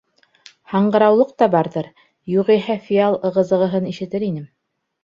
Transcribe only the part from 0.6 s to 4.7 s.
—Һаңғыраулыҡ та барҙыр, юғиһә фиал ығы-зығыһын ишетер инем.